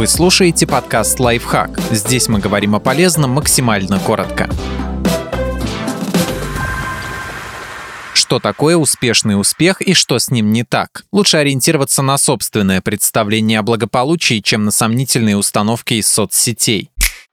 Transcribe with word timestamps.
Вы 0.00 0.06
слушаете 0.06 0.66
подкаст 0.66 1.20
«Лайфхак». 1.20 1.78
Здесь 1.90 2.26
мы 2.26 2.38
говорим 2.38 2.74
о 2.74 2.80
полезном 2.80 3.32
максимально 3.32 3.98
коротко. 3.98 4.48
Что 8.14 8.38
такое 8.38 8.78
успешный 8.78 9.38
успех 9.38 9.82
и 9.82 9.92
что 9.92 10.18
с 10.18 10.30
ним 10.30 10.52
не 10.52 10.64
так? 10.64 11.04
Лучше 11.12 11.36
ориентироваться 11.36 12.00
на 12.00 12.16
собственное 12.16 12.80
представление 12.80 13.58
о 13.58 13.62
благополучии, 13.62 14.40
чем 14.40 14.64
на 14.64 14.70
сомнительные 14.70 15.36
установки 15.36 15.92
из 15.92 16.08
соцсетей. 16.08 16.90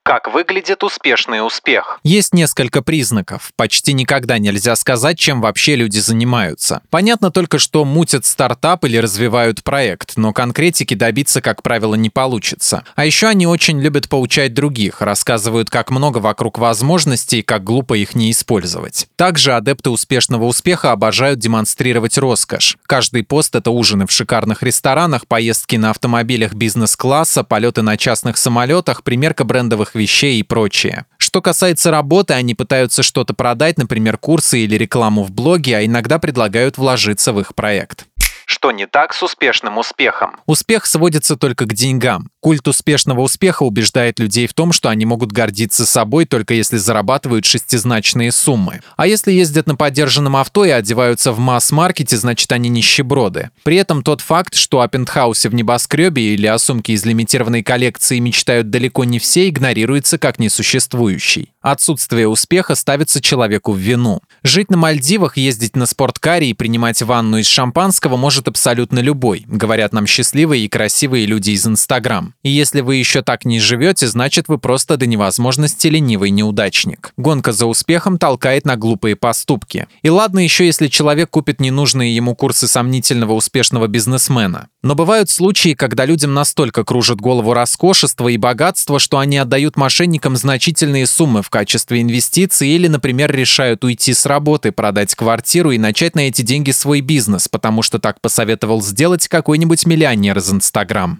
Как 0.07 0.33
выглядит 0.33 0.85
успешный 0.85 1.45
успех? 1.45 1.99
Есть 2.01 2.33
несколько 2.33 2.81
признаков. 2.81 3.51
Почти 3.57 3.91
никогда 3.91 4.37
нельзя 4.37 4.77
сказать, 4.77 5.19
чем 5.19 5.41
вообще 5.41 5.75
люди 5.75 5.99
занимаются. 5.99 6.81
Понятно 6.89 7.29
только, 7.29 7.59
что 7.59 7.83
мутят 7.83 8.23
стартап 8.23 8.85
или 8.85 8.95
развивают 8.95 9.65
проект, 9.65 10.13
но 10.15 10.31
конкретики 10.31 10.93
добиться, 10.93 11.41
как 11.41 11.61
правило, 11.61 11.95
не 11.95 12.09
получится. 12.09 12.85
А 12.95 13.05
еще 13.05 13.27
они 13.27 13.47
очень 13.47 13.81
любят 13.81 14.07
поучать 14.07 14.53
других, 14.53 15.01
рассказывают, 15.01 15.69
как 15.69 15.91
много 15.91 16.19
вокруг 16.19 16.57
возможностей 16.57 17.39
и 17.39 17.43
как 17.43 17.65
глупо 17.65 17.95
их 17.95 18.15
не 18.15 18.31
использовать. 18.31 19.07
Также 19.17 19.55
адепты 19.55 19.89
успешного 19.89 20.45
успеха 20.45 20.93
обожают 20.93 21.39
демонстрировать 21.39 22.17
роскошь. 22.17 22.77
Каждый 22.85 23.23
пост— 23.23 23.53
это 23.57 23.71
ужины 23.71 24.07
в 24.07 24.11
шикарных 24.13 24.63
ресторанах, 24.63 25.27
поездки 25.27 25.75
на 25.75 25.89
автомобилях 25.89 26.53
бизнес-класса, 26.53 27.43
полеты 27.43 27.81
на 27.81 27.97
частных 27.97 28.37
самолетах, 28.37 29.03
примерка 29.03 29.43
брендовых 29.43 29.96
вещей 29.97 30.39
и 30.39 30.43
прочее. 30.43 31.05
Что 31.17 31.41
касается 31.41 31.91
работы, 31.91 32.33
они 32.33 32.55
пытаются 32.55 33.03
что-то 33.03 33.33
продать, 33.33 33.77
например, 33.77 34.17
курсы 34.17 34.59
или 34.59 34.75
рекламу 34.75 35.23
в 35.23 35.31
блоге, 35.31 35.77
а 35.77 35.85
иногда 35.85 36.19
предлагают 36.19 36.77
вложиться 36.77 37.33
в 37.33 37.39
их 37.39 37.53
проект. 37.53 38.05
Что 38.45 38.71
не 38.71 38.87
так 38.87 39.13
с 39.13 39.21
успешным 39.21 39.77
успехом? 39.77 40.39
Успех 40.45 40.85
сводится 40.85 41.35
только 41.35 41.65
к 41.65 41.73
деньгам. 41.73 42.29
Культ 42.47 42.65
успешного 42.65 43.19
успеха 43.19 43.63
убеждает 43.63 44.19
людей 44.19 44.47
в 44.47 44.53
том, 44.53 44.71
что 44.71 44.87
они 44.87 45.05
могут 45.05 45.33
гордиться 45.33 45.85
собой 45.85 46.23
только 46.23 46.53
если 46.53 46.77
зарабатывают 46.77 47.43
шестизначные 47.43 48.31
суммы. 48.31 48.79
А 48.95 49.05
если 49.05 49.33
ездят 49.33 49.67
на 49.67 49.75
поддержанном 49.75 50.37
авто 50.37 50.63
и 50.63 50.69
одеваются 50.69 51.33
в 51.33 51.39
масс-маркете, 51.39 52.15
значит 52.15 52.49
они 52.53 52.69
нищеброды. 52.69 53.49
При 53.63 53.75
этом 53.75 54.01
тот 54.01 54.21
факт, 54.21 54.55
что 54.55 54.79
о 54.79 54.87
пентхаусе 54.87 55.49
в 55.49 55.55
небоскребе 55.55 56.35
или 56.35 56.47
о 56.47 56.57
сумке 56.57 56.93
из 56.93 57.03
лимитированной 57.03 57.63
коллекции 57.63 58.17
мечтают 58.19 58.69
далеко 58.69 59.03
не 59.03 59.19
все, 59.19 59.49
игнорируется 59.49 60.17
как 60.17 60.39
несуществующий. 60.39 61.51
Отсутствие 61.59 62.29
успеха 62.29 62.75
ставится 62.75 63.19
человеку 63.19 63.73
в 63.73 63.77
вину. 63.77 64.21
Жить 64.41 64.71
на 64.71 64.77
Мальдивах, 64.77 65.35
ездить 65.35 65.75
на 65.75 65.85
спорткаре 65.85 66.49
и 66.49 66.53
принимать 66.53 67.01
ванну 67.01 67.39
из 67.39 67.47
шампанского 67.47 68.15
может 68.15 68.47
абсолютно 68.47 68.99
любой, 68.99 69.43
говорят 69.47 69.91
нам 69.91 70.07
счастливые 70.07 70.63
и 70.63 70.69
красивые 70.69 71.25
люди 71.25 71.51
из 71.51 71.67
Инстаграм. 71.67 72.33
И 72.43 72.49
если 72.49 72.81
вы 72.81 72.95
еще 72.95 73.21
так 73.21 73.45
не 73.45 73.59
живете, 73.59 74.07
значит 74.07 74.47
вы 74.47 74.57
просто 74.57 74.97
до 74.97 75.05
невозможности 75.05 75.87
ленивый 75.87 76.29
неудачник. 76.29 77.11
Гонка 77.17 77.51
за 77.51 77.65
успехом 77.65 78.17
толкает 78.17 78.65
на 78.65 78.75
глупые 78.75 79.15
поступки. 79.15 79.87
И 80.01 80.09
ладно 80.09 80.39
еще, 80.39 80.65
если 80.65 80.87
человек 80.87 81.29
купит 81.29 81.59
ненужные 81.59 82.15
ему 82.15 82.35
курсы 82.35 82.67
сомнительного 82.67 83.33
успешного 83.33 83.87
бизнесмена. 83.87 84.67
Но 84.83 84.95
бывают 84.95 85.29
случаи, 85.29 85.73
когда 85.73 86.05
людям 86.05 86.33
настолько 86.33 86.83
кружат 86.83 87.19
голову 87.19 87.53
роскошество 87.53 88.29
и 88.29 88.37
богатство, 88.37 88.99
что 88.99 89.17
они 89.17 89.37
отдают 89.37 89.75
мошенникам 89.75 90.37
значительные 90.37 91.07
суммы 91.07 91.41
в 91.41 91.49
качестве 91.49 92.01
инвестиций 92.01 92.69
или, 92.69 92.87
например, 92.87 93.31
решают 93.35 93.83
уйти 93.83 94.13
с 94.13 94.25
работы, 94.25 94.71
продать 94.71 95.15
квартиру 95.15 95.71
и 95.71 95.77
начать 95.77 96.15
на 96.15 96.21
эти 96.21 96.41
деньги 96.41 96.71
свой 96.71 97.01
бизнес, 97.01 97.47
потому 97.47 97.81
что 97.81 97.99
так 97.99 98.21
посоветовал 98.21 98.81
сделать 98.81 99.27
какой-нибудь 99.27 99.85
миллионер 99.85 100.37
из 100.37 100.51
Инстаграм. 100.51 101.19